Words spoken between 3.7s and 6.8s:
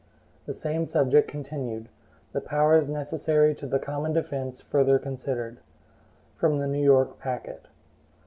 Common Defense Further Considered) From the